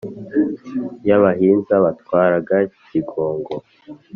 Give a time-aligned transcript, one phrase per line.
[1.07, 2.55] y’abahinza batwaraga
[2.85, 3.55] cyingogo.